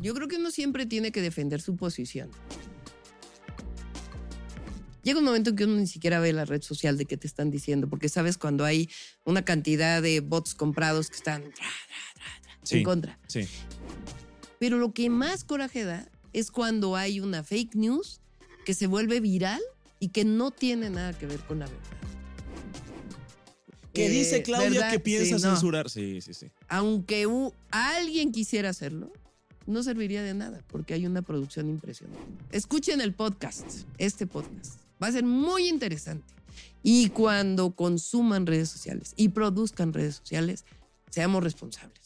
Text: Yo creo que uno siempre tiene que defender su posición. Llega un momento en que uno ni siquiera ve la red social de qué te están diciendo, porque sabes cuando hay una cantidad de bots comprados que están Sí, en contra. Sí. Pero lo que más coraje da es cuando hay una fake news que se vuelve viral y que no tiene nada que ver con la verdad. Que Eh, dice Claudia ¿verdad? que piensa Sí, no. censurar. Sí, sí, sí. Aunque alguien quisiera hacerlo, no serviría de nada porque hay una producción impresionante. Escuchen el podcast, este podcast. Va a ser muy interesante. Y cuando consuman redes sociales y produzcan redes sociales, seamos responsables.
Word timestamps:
Yo 0.00 0.14
creo 0.14 0.28
que 0.28 0.36
uno 0.36 0.50
siempre 0.50 0.86
tiene 0.86 1.10
que 1.12 1.20
defender 1.22 1.60
su 1.60 1.76
posición. 1.76 2.30
Llega 5.02 5.20
un 5.20 5.24
momento 5.24 5.50
en 5.50 5.56
que 5.56 5.64
uno 5.64 5.76
ni 5.76 5.86
siquiera 5.86 6.18
ve 6.18 6.32
la 6.32 6.44
red 6.44 6.62
social 6.62 6.98
de 6.98 7.04
qué 7.04 7.16
te 7.16 7.26
están 7.28 7.50
diciendo, 7.50 7.88
porque 7.88 8.08
sabes 8.08 8.36
cuando 8.38 8.64
hay 8.64 8.90
una 9.24 9.44
cantidad 9.44 10.02
de 10.02 10.18
bots 10.20 10.54
comprados 10.54 11.10
que 11.10 11.16
están 11.16 11.44
Sí, 12.64 12.78
en 12.78 12.82
contra. 12.84 13.16
Sí. 13.28 13.46
Pero 14.58 14.78
lo 14.78 14.92
que 14.92 15.08
más 15.08 15.44
coraje 15.44 15.84
da 15.84 16.08
es 16.32 16.50
cuando 16.50 16.96
hay 16.96 17.20
una 17.20 17.44
fake 17.44 17.76
news 17.76 18.20
que 18.64 18.74
se 18.74 18.88
vuelve 18.88 19.20
viral 19.20 19.60
y 20.00 20.08
que 20.08 20.24
no 20.24 20.50
tiene 20.50 20.90
nada 20.90 21.12
que 21.16 21.26
ver 21.26 21.38
con 21.40 21.60
la 21.60 21.66
verdad. 21.66 21.80
Que 23.94 24.06
Eh, 24.06 24.10
dice 24.10 24.42
Claudia 24.42 24.70
¿verdad? 24.70 24.90
que 24.90 24.98
piensa 25.00 25.38
Sí, 25.38 25.44
no. 25.44 25.50
censurar. 25.52 25.88
Sí, 25.88 26.20
sí, 26.20 26.34
sí. 26.34 26.50
Aunque 26.68 27.26
alguien 27.70 28.32
quisiera 28.32 28.70
hacerlo, 28.70 29.12
no 29.66 29.82
serviría 29.82 30.22
de 30.22 30.34
nada 30.34 30.62
porque 30.68 30.94
hay 30.94 31.06
una 31.06 31.22
producción 31.22 31.68
impresionante. 31.68 32.22
Escuchen 32.50 33.00
el 33.00 33.14
podcast, 33.14 33.82
este 33.98 34.26
podcast. 34.26 34.80
Va 35.02 35.08
a 35.08 35.12
ser 35.12 35.24
muy 35.24 35.68
interesante. 35.68 36.34
Y 36.82 37.10
cuando 37.10 37.72
consuman 37.72 38.46
redes 38.46 38.68
sociales 38.68 39.12
y 39.16 39.30
produzcan 39.30 39.92
redes 39.92 40.16
sociales, 40.16 40.64
seamos 41.10 41.42
responsables. 41.42 42.00